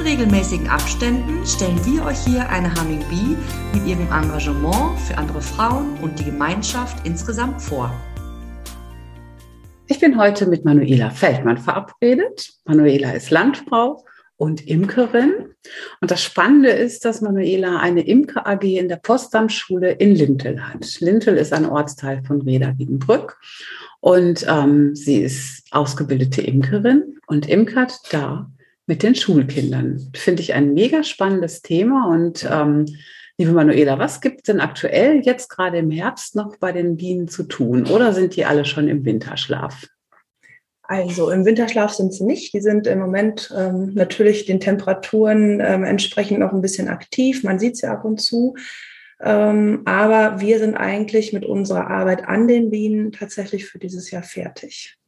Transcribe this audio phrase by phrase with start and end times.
[0.00, 3.36] In regelmäßigen Abständen stellen wir euch hier eine Humming Bee
[3.74, 7.92] mit ihrem Engagement für andere Frauen und die Gemeinschaft insgesamt vor.
[9.88, 12.50] Ich bin heute mit Manuela Feldmann verabredet.
[12.64, 14.02] Manuela ist Landfrau
[14.36, 15.54] und Imkerin.
[16.00, 20.98] Und das Spannende ist, dass Manuela eine Imker AG in der Postamtschule in Lintel hat.
[21.00, 23.38] Lintel ist ein Ortsteil von Reda Wiedenbrück.
[24.00, 28.50] Und ähm, sie ist ausgebildete Imkerin und imkert da
[28.90, 30.10] mit den Schulkindern.
[30.16, 32.08] Finde ich ein mega spannendes Thema.
[32.08, 32.86] Und ähm,
[33.38, 37.28] liebe Manuela, was gibt es denn aktuell jetzt gerade im Herbst noch bei den Bienen
[37.28, 37.86] zu tun?
[37.86, 39.86] Oder sind die alle schon im Winterschlaf?
[40.82, 42.52] Also im Winterschlaf sind sie nicht.
[42.52, 47.44] Die sind im Moment ähm, natürlich den Temperaturen ähm, entsprechend noch ein bisschen aktiv.
[47.44, 48.56] Man sieht sie ab und zu.
[49.20, 54.24] Ähm, aber wir sind eigentlich mit unserer Arbeit an den Bienen tatsächlich für dieses Jahr
[54.24, 54.98] fertig.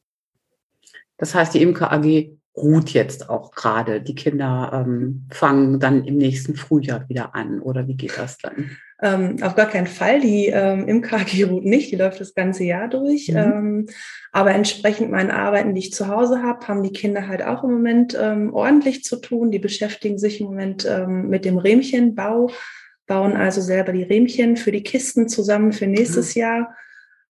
[1.17, 4.00] Das heißt, die Imker AG ruht jetzt auch gerade.
[4.00, 7.61] Die Kinder ähm, fangen dann im nächsten Frühjahr wieder an.
[7.61, 8.77] Oder wie geht das dann?
[9.00, 10.20] Ähm, auf gar keinen Fall.
[10.20, 13.28] Die ähm, IMKG ruht nicht, die läuft das ganze Jahr durch.
[13.28, 13.36] Mhm.
[13.36, 13.86] Ähm,
[14.33, 17.73] aber entsprechend meinen Arbeiten, die ich zu Hause habe, haben die Kinder halt auch im
[17.73, 19.50] Moment ähm, ordentlich zu tun.
[19.50, 22.50] Die beschäftigen sich im Moment ähm, mit dem Rähmchenbau,
[23.06, 26.41] bauen also selber die Rähmchen für die Kisten zusammen für nächstes mhm.
[26.41, 26.77] Jahr.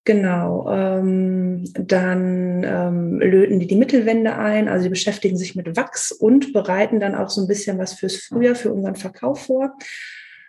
[0.04, 6.10] Genau, ähm, dann ähm, löten die die Mittelwände ein, also die beschäftigen sich mit Wachs
[6.10, 9.76] und bereiten dann auch so ein bisschen was fürs Frühjahr, für unseren Verkauf vor.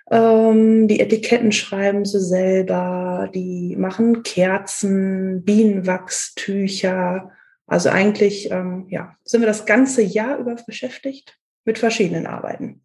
[0.09, 7.31] Ähm, die Etiketten schreiben sie selber, die machen Kerzen, Bienenwachstücher.
[7.67, 12.81] Also eigentlich ähm, ja, sind wir das ganze Jahr über beschäftigt mit verschiedenen Arbeiten.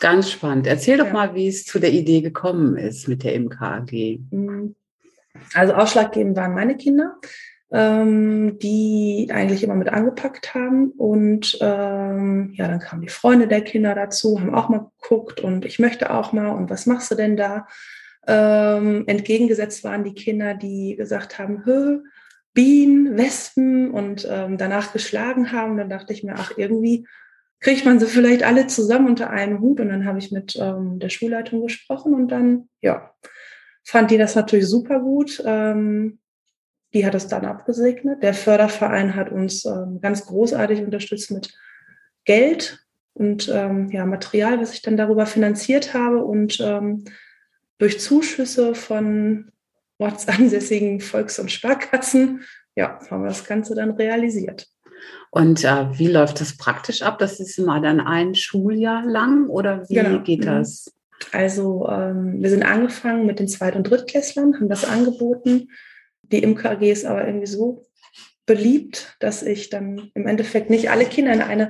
[0.00, 0.66] Ganz spannend.
[0.66, 1.12] Erzähl doch ja.
[1.12, 4.20] mal, wie es zu der Idee gekommen ist mit der MKG.
[4.30, 4.76] Mhm.
[5.54, 7.16] Also ausschlaggebend waren meine Kinder,
[7.72, 10.90] ähm, die eigentlich immer mit angepackt haben.
[10.92, 15.64] Und ähm, ja, dann kamen die Freunde der Kinder dazu, haben auch mal geguckt und
[15.64, 17.66] ich möchte auch mal und was machst du denn da?
[18.26, 22.00] Ähm, entgegengesetzt waren die Kinder, die gesagt haben, Hö,
[22.52, 25.76] Bienen, Wespen und ähm, danach geschlagen haben.
[25.76, 27.06] Dann dachte ich mir, ach, irgendwie
[27.60, 29.80] kriegt man sie vielleicht alle zusammen unter einen Hut.
[29.80, 33.14] Und dann habe ich mit ähm, der Schulleitung gesprochen und dann, ja,
[33.84, 35.42] fand die das natürlich super gut.
[35.44, 36.18] Ähm,
[36.92, 38.22] die hat es dann abgesegnet.
[38.22, 41.52] Der Förderverein hat uns ähm, ganz großartig unterstützt mit
[42.24, 46.24] Geld und ähm, ja, Material, was ich dann darüber finanziert habe.
[46.24, 47.04] Und ähm,
[47.78, 49.52] durch Zuschüsse von
[49.98, 52.42] ortsansässigen Volks- und Sparkassen,
[52.74, 54.68] ja, haben wir das Ganze dann realisiert.
[55.30, 57.18] Und äh, wie läuft das praktisch ab?
[57.18, 60.22] Das ist immer dann ein Schuljahr lang oder wie genau.
[60.22, 60.46] geht mhm.
[60.46, 60.92] das?
[61.32, 65.68] Also ähm, wir sind angefangen mit den Zweit- und Drittklässlern, haben das angeboten.
[66.22, 67.84] Die Imker AG ist aber irgendwie so
[68.46, 71.68] beliebt, dass ich dann im Endeffekt nicht alle Kinder in eine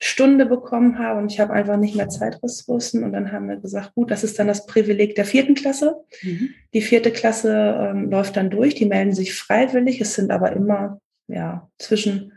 [0.00, 3.02] Stunde bekommen habe und ich habe einfach nicht mehr Zeitressourcen.
[3.02, 5.96] Und dann haben wir gesagt, gut, das ist dann das Privileg der vierten Klasse.
[6.22, 6.50] Mhm.
[6.72, 10.00] Die vierte Klasse ähm, läuft dann durch, die melden sich freiwillig.
[10.00, 12.32] Es sind aber immer ja, zwischen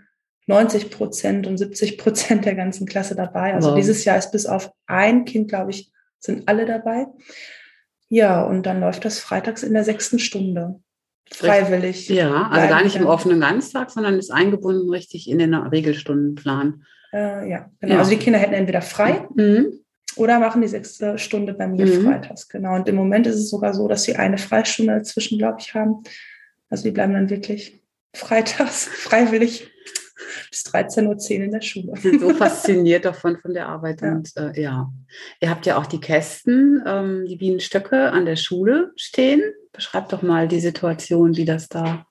[0.48, 3.54] 90 Prozent und 70 Prozent der ganzen Klasse dabei.
[3.54, 3.76] Also wow.
[3.76, 7.08] dieses Jahr ist bis auf ein Kind, glaube ich, sind alle dabei.
[8.10, 10.80] Ja, und dann läuft das freitags in der sechsten Stunde.
[11.32, 12.10] Freiwillig.
[12.10, 16.84] Ja, also gar nicht im offenen Ganztag, sondern ist eingebunden richtig in den Regelstundenplan.
[17.14, 17.94] Äh, ja, genau.
[17.94, 18.00] Ja.
[18.00, 19.80] Also die Kinder hätten entweder frei mhm.
[20.18, 22.06] oder machen die sechste Stunde bei mir mhm.
[22.06, 22.50] freitags.
[22.50, 22.76] Genau.
[22.76, 26.04] Und im Moment ist es sogar so, dass sie eine Freistunde dazwischen, glaube ich, haben.
[26.70, 27.82] Also die bleiben dann wirklich
[28.14, 29.71] freitags freiwillig
[30.52, 31.94] bis 13.10 Uhr in der Schule.
[31.96, 34.02] Ich bin so fasziniert davon, von der Arbeit.
[34.02, 34.12] Ja.
[34.12, 34.92] Und äh, ja,
[35.40, 39.42] ihr habt ja auch die Kästen, ähm, die Bienenstöcke an der Schule stehen.
[39.72, 42.06] Beschreibt doch mal die Situation, wie das da,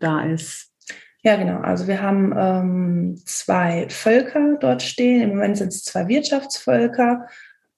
[0.00, 0.72] da ist.
[1.22, 1.60] Ja, genau.
[1.60, 5.22] Also wir haben ähm, zwei Völker dort stehen.
[5.22, 7.28] Im Moment sind es zwei Wirtschaftsvölker.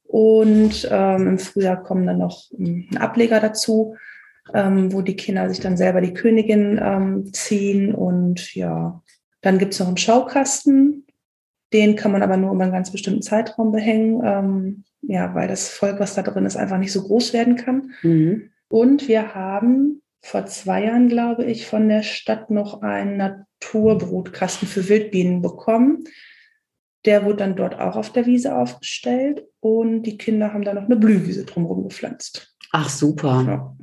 [0.03, 3.97] Und ähm, im Frühjahr kommen dann noch ähm, ein Ableger dazu,
[4.55, 7.95] ähm, wo die Kinder sich dann selber die Königin ähm, ziehen.
[7.95, 9.03] Und ja,
[9.47, 11.07] dann gibt es noch einen Schaukasten.
[11.73, 15.69] Den kann man aber nur über einen ganz bestimmten Zeitraum behängen, ähm, ja, weil das
[15.69, 17.93] Volk, was da drin ist, einfach nicht so groß werden kann.
[18.03, 18.51] Mhm.
[18.69, 24.89] Und wir haben vor zwei Jahren, glaube ich, von der Stadt noch einen Naturbrutkasten für
[24.89, 26.03] Wildbienen bekommen.
[27.05, 30.87] Der wurde dann dort auch auf der Wiese aufgestellt und die Kinder haben da noch
[30.87, 32.57] eine Blühwiese drumherum gepflanzt.
[32.73, 33.45] Ach, super.
[33.47, 33.77] Ja.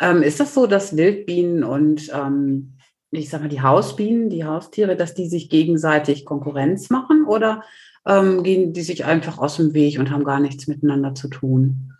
[0.00, 2.73] Ähm, ist das so, dass Wildbienen und ähm,
[3.14, 7.62] ich sag mal, die Hausbienen, die Haustiere, dass die sich gegenseitig Konkurrenz machen oder
[8.06, 11.92] ähm, gehen die sich einfach aus dem Weg und haben gar nichts miteinander zu tun?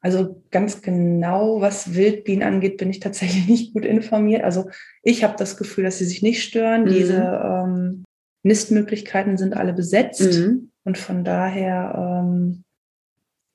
[0.00, 4.44] Also ganz genau, was Wildbienen angeht, bin ich tatsächlich nicht gut informiert.
[4.44, 4.70] Also
[5.02, 6.84] ich habe das Gefühl, dass sie sich nicht stören.
[6.84, 6.88] Mhm.
[6.88, 8.04] Diese ähm,
[8.42, 10.70] Nistmöglichkeiten sind alle besetzt mhm.
[10.84, 12.62] und von daher, ähm,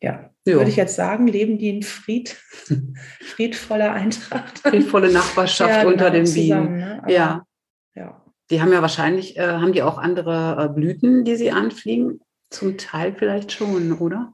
[0.01, 0.57] ja, jo.
[0.57, 2.35] würde ich jetzt sagen, leben die in Fried,
[3.21, 4.59] friedvoller Eintracht.
[4.59, 6.77] Friedvolle Nachbarschaft ja, unter genau, den Bienen.
[6.77, 6.99] Ne?
[7.01, 7.45] Aber, ja.
[7.95, 8.21] ja.
[8.49, 12.19] Die haben ja wahrscheinlich, äh, haben die auch andere äh, Blüten, die sie anfliegen?
[12.49, 14.33] Zum Teil vielleicht schon, oder?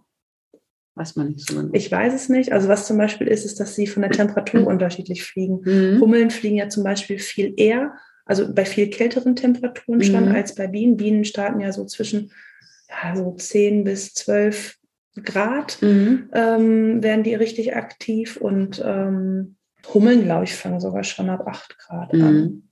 [0.96, 1.70] Weiß man nicht so genau.
[1.72, 2.52] Ich weiß es nicht.
[2.52, 5.62] Also was zum Beispiel ist, ist, dass sie von der Temperatur unterschiedlich fliegen.
[5.64, 6.02] Mhm.
[6.02, 7.94] Hummeln fliegen ja zum Beispiel viel eher,
[8.26, 10.36] also bei viel kälteren Temperaturen schon mhm.
[10.36, 10.98] als bei Bienen.
[10.98, 12.32] Bienen starten ja so zwischen
[12.90, 14.79] ja, so 10 bis 12
[15.16, 16.30] Grad mhm.
[16.34, 19.56] ähm, werden die richtig aktiv und ähm,
[19.94, 22.64] Hummeln, glaube ich, fangen sogar schon ab 8 Grad an.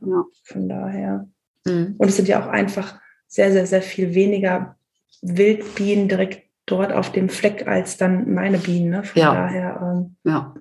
[0.00, 0.10] Mhm.
[0.10, 0.24] Ja.
[0.44, 1.28] Von daher.
[1.66, 1.94] Mhm.
[1.98, 4.76] Und es sind ja auch einfach sehr, sehr, sehr viel weniger
[5.20, 8.90] Wildbienen direkt dort auf dem Fleck als dann meine Bienen.
[8.90, 9.04] Ne?
[9.04, 9.34] Von ja.
[9.34, 10.54] daher ähm, ja.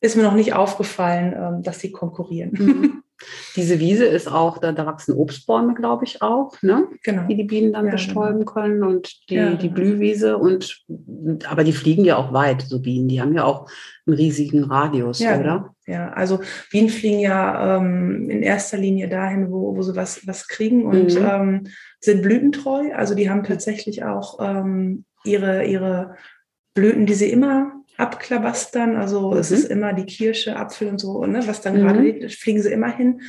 [0.00, 3.02] ist mir noch nicht aufgefallen, ähm, dass sie konkurrieren.
[3.56, 6.86] Diese Wiese ist auch, da, da wachsen Obstbäume, glaube ich, auch, ne?
[7.02, 7.26] Genau.
[7.26, 8.52] Die die Bienen dann ja, bestäuben genau.
[8.52, 10.84] können und die, ja, die Blühwiese und
[11.46, 13.08] aber die fliegen ja auch weit, so Bienen.
[13.08, 13.70] Die haben ja auch
[14.06, 15.74] einen riesigen Radius, ja, oder?
[15.86, 16.40] Ja, also
[16.70, 21.14] Bienen fliegen ja ähm, in erster Linie dahin, wo, wo sie was, was kriegen und
[21.14, 21.26] mhm.
[21.26, 21.66] ähm,
[22.00, 22.92] sind blütentreu.
[22.94, 26.16] Also die haben tatsächlich auch ähm, ihre, ihre
[26.74, 28.96] Blüten, die sie immer abklabastern.
[28.96, 29.38] Also mhm.
[29.38, 31.80] es ist immer die Kirsche, Apfel und so, ne, was dann mhm.
[31.80, 33.22] gerade liegt, fliegen sie immer hin.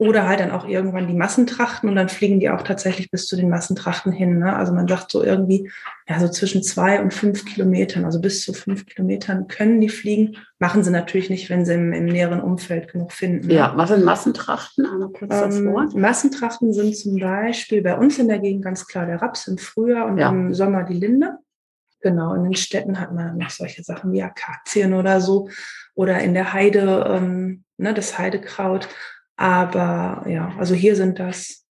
[0.00, 3.34] Oder halt dann auch irgendwann die Massentrachten und dann fliegen die auch tatsächlich bis zu
[3.34, 4.38] den Massentrachten hin.
[4.38, 4.54] Ne?
[4.54, 5.72] Also man sagt so irgendwie,
[6.08, 10.36] ja, so zwischen zwei und fünf Kilometern, also bis zu fünf Kilometern können die fliegen.
[10.60, 13.48] Machen sie natürlich nicht, wenn sie im, im näheren Umfeld genug finden.
[13.48, 13.54] Ne?
[13.54, 14.86] Ja, was sind Massentrachten?
[15.14, 15.90] Kurz ähm.
[15.96, 20.06] Massentrachten sind zum Beispiel bei uns in der Gegend ganz klar der Raps im Frühjahr
[20.06, 20.28] und ja.
[20.28, 21.38] im Sommer die Linde.
[22.00, 25.48] Genau, in den Städten hat man noch solche Sachen wie Akazien oder so.
[25.94, 28.88] Oder in der Heide, ähm, ne, das Heidekraut.
[29.36, 31.66] Aber ja, also hier sind das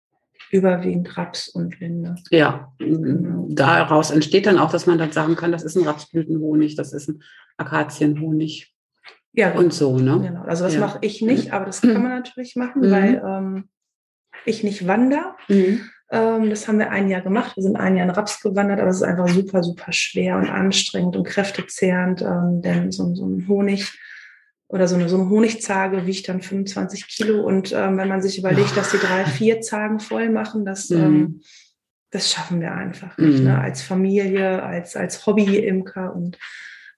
[0.52, 2.16] überwiegend Raps und Linde.
[2.30, 3.48] Ja, genau.
[3.50, 7.10] daraus entsteht dann auch, dass man dann sagen kann, das ist ein Rapsblütenhonig, das ist
[7.10, 7.22] ein
[7.58, 8.74] Akazienhonig.
[9.34, 9.62] Ja, genau.
[9.62, 10.20] und so, ne?
[10.22, 10.44] Genau.
[10.44, 10.80] Also das ja.
[10.80, 12.92] mache ich nicht, aber das kann man natürlich machen, mhm.
[12.92, 13.70] weil ähm,
[14.46, 15.36] ich nicht wandere.
[15.48, 15.90] Mhm.
[16.10, 17.56] Ähm, das haben wir ein Jahr gemacht.
[17.56, 20.50] Wir sind ein Jahr in Raps gewandert, aber es ist einfach super, super schwer und
[20.50, 24.00] anstrengend und kräftezehrend, ähm, denn so, so ein Honig
[24.70, 27.42] oder so eine, so eine Honigzage wiegt dann 25 Kilo.
[27.42, 30.98] Und ähm, wenn man sich überlegt, dass die drei, vier Zagen voll machen, das, mhm.
[30.98, 31.42] ähm,
[32.12, 33.40] das schaffen wir einfach nicht.
[33.40, 33.40] Ne?
[33.40, 33.46] Mhm.
[33.46, 33.62] Ne?
[33.62, 36.38] Als Familie, als, als Hobby-Imker und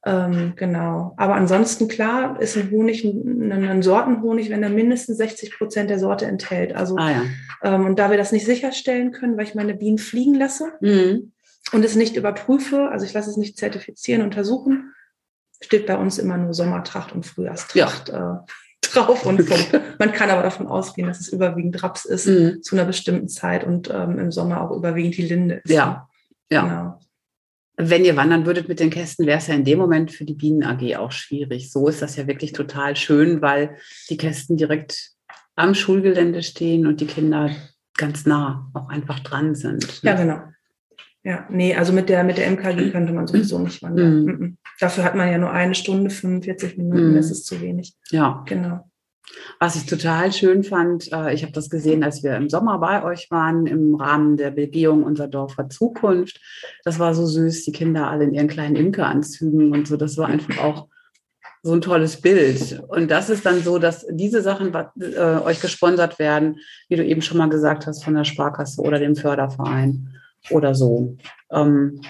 [0.06, 1.14] ähm, genau.
[1.18, 6.00] Aber ansonsten klar ist ein Honig ein, ein Sortenhonig, wenn er mindestens 60 Prozent der
[6.00, 6.74] Sorte enthält.
[6.74, 7.24] Also ah, ja.
[7.64, 11.34] ähm, und da wir das nicht sicherstellen können, weil ich meine Bienen fliegen lasse mhm.
[11.74, 14.94] und es nicht überprüfe, also ich lasse es nicht zertifizieren, untersuchen,
[15.62, 18.46] steht bei uns immer nur Sommertracht und Frühjahrstracht ja.
[18.46, 18.52] äh,
[18.82, 19.82] drauf und Punkt.
[20.00, 22.64] Man kann aber davon ausgehen, dass es überwiegend Raps ist mhm.
[22.64, 25.70] zu einer bestimmten Zeit und ähm, im Sommer auch überwiegend die Linde ist.
[25.70, 26.08] Ja,
[26.50, 26.62] ja.
[26.62, 27.00] Genau.
[27.82, 30.34] Wenn ihr wandern würdet mit den Kästen, wäre es ja in dem Moment für die
[30.34, 31.72] Bienen AG auch schwierig.
[31.72, 33.78] So ist das ja wirklich total schön, weil
[34.10, 35.12] die Kästen direkt
[35.56, 37.50] am Schulgelände stehen und die Kinder
[37.98, 40.04] ganz nah auch einfach dran sind.
[40.04, 40.10] Ne?
[40.10, 40.42] Ja, genau.
[41.24, 44.26] Ja, nee, also mit der, mit der MKG könnte man sowieso nicht wandern.
[44.26, 44.58] Mhm.
[44.80, 47.16] Dafür hat man ja nur eine Stunde, 45 Minuten, mhm.
[47.16, 47.96] das ist zu wenig.
[48.10, 48.44] Ja.
[48.46, 48.89] Genau.
[49.60, 53.04] Was ich total schön fand, äh, ich habe das gesehen, als wir im Sommer bei
[53.04, 56.40] euch waren, im Rahmen der Begehung unserer Dorfer Zukunft.
[56.84, 59.98] Das war so süß, die Kinder alle in ihren kleinen Imkeranzügen und so.
[59.98, 60.88] Das war einfach auch
[61.62, 62.82] so ein tolles Bild.
[62.88, 67.22] Und das ist dann so, dass diese Sachen äh, euch gesponsert werden, wie du eben
[67.22, 70.14] schon mal gesagt hast, von der Sparkasse oder dem Förderverein
[70.52, 71.18] oder so.
[71.52, 72.02] Ähm,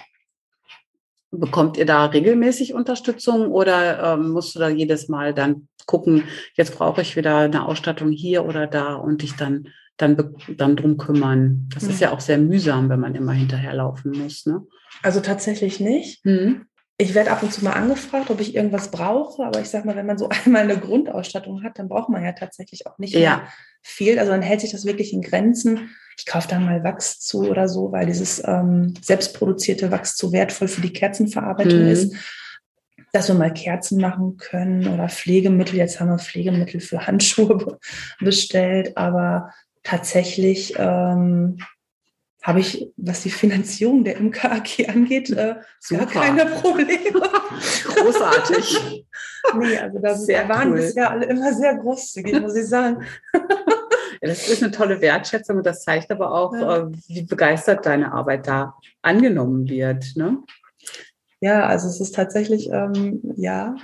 [1.31, 6.24] bekommt ihr da regelmäßig Unterstützung oder ähm, musst du da jedes Mal dann gucken,
[6.55, 9.67] jetzt brauche ich wieder eine Ausstattung hier oder da und dich dann,
[9.98, 11.69] dann, dann drum kümmern?
[11.74, 11.89] Das mhm.
[11.89, 14.45] ist ja auch sehr mühsam, wenn man immer hinterherlaufen muss.
[14.45, 14.62] Ne?
[15.03, 16.25] Also tatsächlich nicht.
[16.25, 16.65] Mhm.
[17.01, 19.96] Ich werde ab und zu mal angefragt, ob ich irgendwas brauche, aber ich sage mal,
[19.96, 23.20] wenn man so einmal eine Grundausstattung hat, dann braucht man ja tatsächlich auch nicht ja.
[23.20, 23.48] mehr
[23.82, 24.20] viel.
[24.20, 25.89] Also dann hält sich das wirklich in Grenzen
[26.20, 30.68] ich kaufe dann mal Wachs zu oder so, weil dieses ähm, selbstproduzierte Wachs zu wertvoll
[30.68, 31.88] für die Kerzenverarbeitung mhm.
[31.88, 32.15] ist.
[33.13, 35.77] Dass wir mal Kerzen machen können oder Pflegemittel.
[35.77, 37.79] Jetzt haben wir Pflegemittel für Handschuhe
[38.20, 39.53] bestellt, aber
[39.84, 41.60] tatsächlich ähm,
[42.41, 45.55] habe ich, was die Finanzierung der MKAG angeht, äh,
[45.89, 47.22] gar keine Probleme.
[47.86, 49.05] Großartig.
[49.58, 50.77] nee, also da sehr waren cool.
[50.77, 53.03] bisher alle immer sehr großzügig, muss ich sagen.
[54.22, 56.77] Ja, das ist eine tolle Wertschätzung und das zeigt aber auch, ja.
[56.77, 60.15] Äh, wie begeistert deine Arbeit da angenommen wird.
[60.15, 60.43] Ne?
[61.39, 63.75] Ja, also es ist tatsächlich, ähm, ja,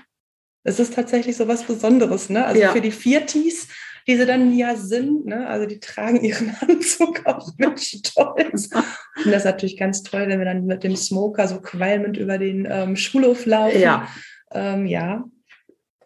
[0.63, 2.29] es ist tatsächlich so was Besonderes.
[2.29, 2.45] Ne?
[2.45, 2.71] Also ja.
[2.71, 3.67] für die Viertis
[4.07, 5.25] die sie dann ja sind.
[5.25, 5.47] Ne?
[5.47, 8.69] Also die tragen ihren Anzug auch mit Stolz.
[8.71, 12.37] Und das ist natürlich ganz toll, wenn wir dann mit dem Smoker so qualmend über
[12.37, 13.79] den ähm, Schulhof laufen.
[13.79, 14.07] Ja.
[14.51, 15.25] Ähm, ja,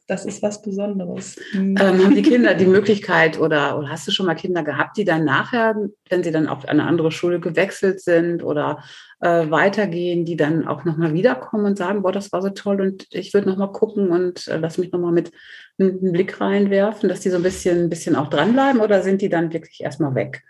[0.10, 1.38] das ist was Besonderes.
[1.54, 5.06] Ähm, haben die Kinder die Möglichkeit oder, oder hast du schon mal Kinder gehabt, die
[5.06, 5.76] dann nachher,
[6.10, 8.84] wenn sie dann auf eine andere Schule gewechselt sind oder
[9.22, 13.06] äh, weitergehen, die dann auch nochmal wiederkommen und sagen, boah, das war so toll und
[13.12, 15.32] ich würde nochmal gucken und äh, lass mich nochmal mit,
[15.78, 19.22] mit einem Blick reinwerfen, dass die so ein bisschen, ein bisschen auch dranbleiben oder sind
[19.22, 20.42] die dann wirklich erstmal weg?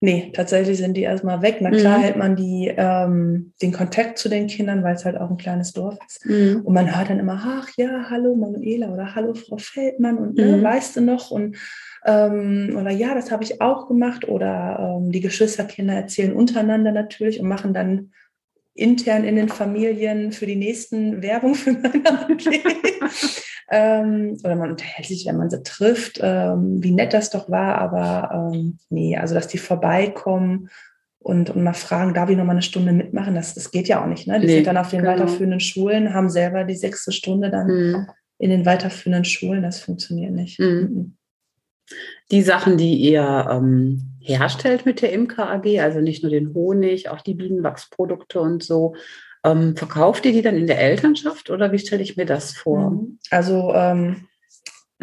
[0.00, 1.58] Nee, tatsächlich sind die erstmal weg.
[1.60, 2.02] Na klar mhm.
[2.02, 5.72] hält man die, ähm, den Kontakt zu den Kindern, weil es halt auch ein kleines
[5.72, 6.26] Dorf ist.
[6.26, 6.60] Mhm.
[6.62, 10.58] Und man hört dann immer, ach ja, hallo Manuela oder hallo Frau Feldmann und ne,
[10.58, 10.62] mhm.
[10.62, 11.30] weißt du noch?
[11.30, 11.56] Und
[12.04, 14.28] ähm, oder ja, das habe ich auch gemacht.
[14.28, 18.10] Oder ähm, die Geschwisterkinder erzählen untereinander natürlich und machen dann
[18.74, 22.02] intern in den Familien für die nächsten Werbung für meine
[23.70, 27.78] ähm, oder man unterhält sich, wenn man sie trifft, ähm, wie nett das doch war,
[27.78, 30.68] aber ähm, nee, also dass die vorbeikommen
[31.24, 33.34] und, und mal fragen, darf ich noch mal eine Stunde mitmachen?
[33.34, 34.26] Das, das geht ja auch nicht.
[34.26, 34.40] Ne?
[34.40, 35.12] Die nee, sind dann auf den genau.
[35.12, 38.06] weiterführenden Schulen, haben selber die sechste Stunde dann mhm.
[38.38, 39.62] in den weiterführenden Schulen.
[39.62, 40.60] Das funktioniert nicht.
[40.60, 40.66] Mhm.
[40.66, 41.16] mhm.
[42.30, 47.08] Die Sachen, die ihr ähm, herstellt mit der Imker AG, also nicht nur den Honig,
[47.08, 48.94] auch die Bienenwachsprodukte und so,
[49.44, 52.90] ähm, verkauft ihr die dann in der Elternschaft oder wie stelle ich mir das vor?
[52.90, 53.18] Mhm.
[53.30, 54.26] Also ähm,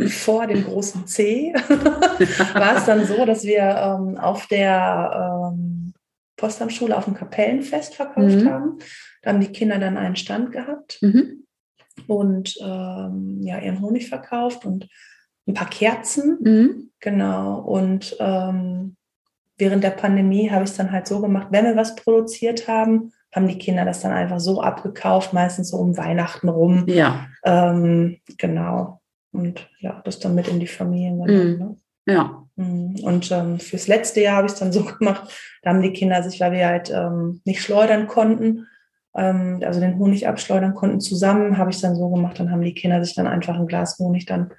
[0.08, 1.54] vor dem großen C
[2.54, 5.94] war es dann so, dass wir ähm, auf der ähm,
[6.38, 8.50] Postamtschule auf dem Kapellenfest verkauft mhm.
[8.50, 8.80] haben.
[9.22, 11.46] Da haben die Kinder dann einen Stand gehabt mhm.
[12.08, 14.88] und ähm, ja, ihren Honig verkauft und
[15.48, 16.40] ein paar Kerzen.
[16.42, 16.90] Mhm.
[17.00, 17.60] Genau.
[17.60, 18.96] Und ähm,
[19.62, 23.13] während der Pandemie habe ich es dann halt so gemacht, wenn wir was produziert haben,
[23.34, 26.86] haben die Kinder das dann einfach so abgekauft, meistens so um Weihnachten rum.
[26.88, 27.27] Ja.
[27.46, 29.00] Ähm, genau.
[29.32, 31.51] Und ja, das dann mit in die Familien genommen.
[31.51, 31.60] Mhm.
[31.60, 31.75] Ne?
[32.08, 32.44] Ja.
[32.56, 32.96] Mhm.
[33.03, 36.24] Und ähm, fürs letzte Jahr habe ich es dann so gemacht, da haben die Kinder
[36.24, 38.68] sich, weil wir halt ähm, nicht schleudern konnten,
[39.15, 42.62] ähm, also den Honig abschleudern konnten zusammen, habe ich es dann so gemacht, dann haben
[42.62, 44.51] die Kinder sich dann einfach ein Glas Honig dann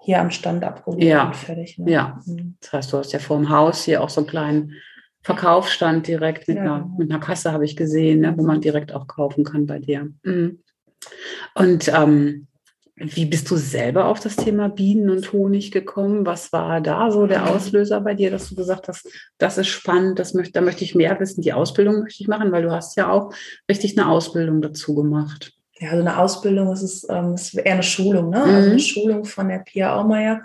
[0.00, 1.26] hier am Stand abgeholt ja.
[1.26, 1.78] und fertig.
[1.78, 1.90] Ne?
[1.90, 2.56] Ja, mhm.
[2.60, 4.74] das heißt, du hast ja vor dem Haus hier auch so einen kleinen
[5.22, 6.62] Verkaufsstand direkt mit, ja.
[6.62, 6.94] einer, genau.
[6.98, 10.08] mit einer Kasse, habe ich gesehen, ne, wo man direkt auch kaufen kann bei dir.
[10.22, 10.62] Mhm.
[11.54, 12.46] Und ähm,
[12.96, 16.26] wie bist du selber auf das Thema Bienen und Honig gekommen?
[16.26, 19.08] Was war da so der Auslöser bei dir, dass du gesagt hast,
[19.38, 22.52] das ist spannend, das möchte, da möchte ich mehr wissen, die Ausbildung möchte ich machen,
[22.52, 23.32] weil du hast ja auch
[23.70, 25.54] richtig eine Ausbildung dazu gemacht.
[25.80, 28.44] Ja, also eine Ausbildung ist, es, ähm, ist eher eine Schulung, ne?
[28.44, 28.54] Mhm.
[28.54, 30.42] Also eine Schulung von der Pia Aumeier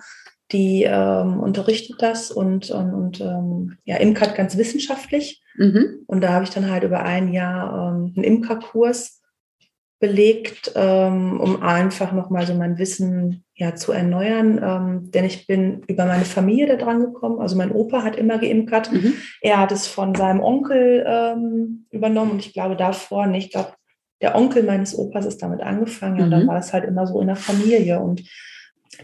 [0.52, 5.42] die ähm, unterrichtet das und, und, und ähm, ja, Imkert ganz wissenschaftlich.
[5.58, 6.04] Mhm.
[6.06, 9.22] Und da habe ich dann halt über ein Jahr ähm, einen Imkerkurs
[10.00, 14.60] belegt, ähm, um einfach nochmal so mein Wissen ja, zu erneuern.
[14.62, 17.40] Ähm, denn ich bin über meine Familie da dran gekommen.
[17.40, 18.92] Also mein Opa hat immer geimpft.
[18.92, 19.14] Mhm.
[19.42, 23.46] Er hat es von seinem Onkel ähm, übernommen und ich glaube davor nicht.
[23.46, 23.74] Ich glaube,
[24.22, 26.18] der Onkel meines Opas ist damit angefangen.
[26.18, 26.24] Mhm.
[26.24, 26.48] und dann mhm.
[26.48, 28.00] war es halt immer so in der Familie.
[28.00, 28.24] Und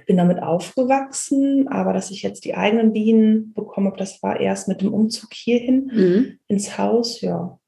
[0.06, 4.68] bin damit aufgewachsen, aber dass ich jetzt die eigenen Bienen bekommen habe, das war erst
[4.68, 6.40] mit dem Umzug hierhin mhm.
[6.48, 7.60] ins Haus, ja.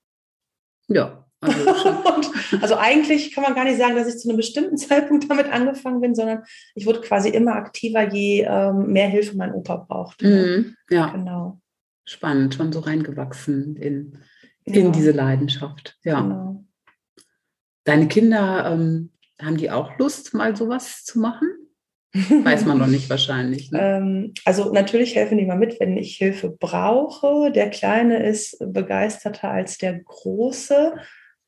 [0.87, 1.25] Ja.
[1.41, 1.69] Also,
[2.61, 6.01] also, eigentlich kann man gar nicht sagen, dass ich zu einem bestimmten Zeitpunkt damit angefangen
[6.01, 6.43] bin, sondern
[6.75, 10.27] ich wurde quasi immer aktiver, je ähm, mehr Hilfe mein Opa brauchte.
[10.27, 10.75] Mhm.
[10.89, 11.07] Ja.
[11.09, 11.59] Genau.
[12.05, 14.17] Spannend, schon so reingewachsen in,
[14.63, 14.91] in ja.
[14.91, 15.97] diese Leidenschaft.
[16.03, 16.21] Ja.
[16.21, 16.62] Genau.
[17.83, 19.11] Deine Kinder, ähm,
[19.41, 21.49] haben die auch Lust, mal sowas zu machen?
[22.13, 23.71] Weiß man noch nicht wahrscheinlich.
[23.71, 23.79] Ne?
[23.81, 27.51] ähm, also natürlich helfen die mal mit, wenn ich Hilfe brauche.
[27.51, 30.93] Der Kleine ist begeisterter als der Große.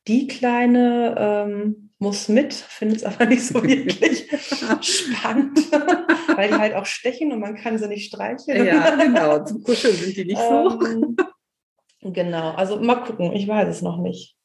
[0.07, 4.27] Die Kleine ähm, muss mit, findet es aber nicht so wirklich
[4.81, 5.59] spannend,
[6.35, 8.65] weil die halt auch stechen und man kann sie nicht streicheln.
[8.65, 9.43] Ja, genau.
[9.43, 10.79] Zum Kuscheln sind die nicht so.
[10.81, 11.15] Ähm,
[12.01, 13.33] genau, also mal gucken.
[13.33, 14.35] Ich weiß es noch nicht.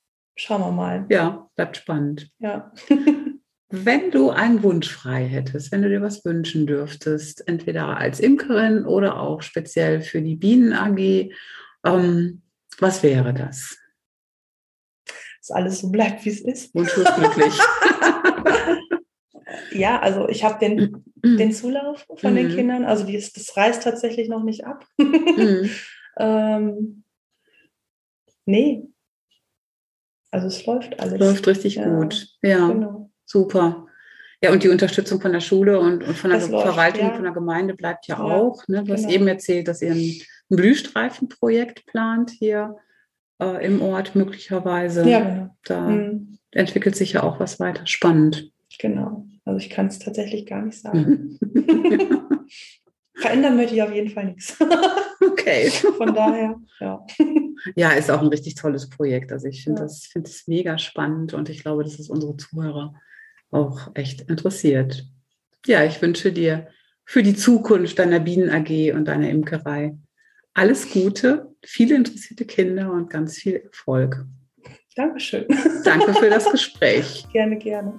[0.41, 1.05] Schauen wir mal.
[1.11, 2.31] Ja, bleibt spannend.
[2.39, 2.73] Ja.
[3.69, 8.85] Wenn du einen Wunsch frei hättest, wenn du dir was wünschen dürftest, entweder als Imkerin
[8.85, 11.31] oder auch speziell für die Bienen AG,
[11.87, 12.43] ähm,
[12.81, 13.79] was wäre das?
[15.39, 16.75] Dass alles so bleibt, wie es ist.
[16.75, 17.55] Wunschlos glücklich.
[19.73, 22.37] ja, also ich habe den, den Zulauf von mhm.
[22.37, 24.85] den Kindern, also die, das reißt tatsächlich noch nicht ab.
[24.97, 25.71] mhm.
[26.19, 27.05] ähm,
[28.51, 28.83] Nee.
[30.31, 31.19] Also es läuft alles.
[31.19, 31.89] Läuft richtig ja.
[31.89, 32.29] gut.
[32.43, 33.11] Ja, genau.
[33.25, 33.87] super.
[34.43, 37.15] Ja, und die Unterstützung von der Schule und, und von der das Verwaltung, läuft, ja.
[37.15, 38.67] von der Gemeinde bleibt ja, ja auch.
[38.69, 38.85] Ne?
[38.85, 39.15] Du hast genau.
[39.15, 40.21] eben erzählt, dass ihr ein,
[40.51, 42.77] Blühstreifenprojekt plant hier
[43.41, 45.09] äh, im Ort möglicherweise.
[45.09, 45.57] Ja, genau.
[45.65, 46.39] Da mhm.
[46.51, 47.87] entwickelt sich ja auch was weiter.
[47.87, 48.53] Spannend.
[48.79, 49.27] Genau.
[49.45, 51.39] Also ich kann es tatsächlich gar nicht sagen.
[53.15, 54.57] Verändern möchte ich auf jeden Fall nichts.
[55.23, 55.71] Okay.
[55.71, 57.07] Von daher, ja.
[57.77, 59.33] Ja, ist auch ein richtig tolles Projekt.
[59.33, 59.87] Also ich finde ja.
[59.87, 62.95] das, find das mega spannend und ich glaube, dass es unsere Zuhörer
[63.51, 65.07] auch echt interessiert.
[65.67, 66.69] Ja, ich wünsche dir
[67.05, 69.95] für die Zukunft deiner Bienen AG und deiner Imkerei
[70.55, 74.25] alles Gute, viele interessierte Kinder und ganz viel Erfolg.
[74.97, 75.47] Dankeschön.
[75.85, 77.27] Danke für das Gespräch.
[77.33, 77.99] gerne, gerne.